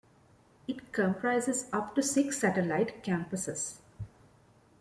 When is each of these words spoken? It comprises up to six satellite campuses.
It 0.67 0.91
comprises 0.91 1.69
up 1.71 1.93
to 1.93 2.01
six 2.01 2.39
satellite 2.39 3.03
campuses. 3.03 3.77